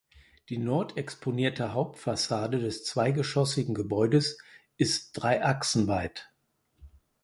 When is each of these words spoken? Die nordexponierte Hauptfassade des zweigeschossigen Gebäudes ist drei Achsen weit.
Die 0.49 0.57
nordexponierte 0.57 1.73
Hauptfassade 1.75 2.57
des 2.57 2.83
zweigeschossigen 2.83 3.75
Gebäudes 3.75 4.39
ist 4.75 5.11
drei 5.13 5.43
Achsen 5.45 5.85
weit. 5.85 6.31